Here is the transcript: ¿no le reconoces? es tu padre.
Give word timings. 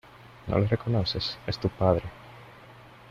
¿no 0.47 0.57
le 0.57 0.65
reconoces? 0.65 1.37
es 1.45 1.59
tu 1.59 1.69
padre. 1.69 2.01